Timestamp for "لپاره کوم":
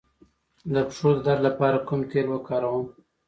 1.47-2.01